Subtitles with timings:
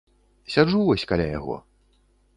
[0.53, 1.55] Сяджу вось каля яго.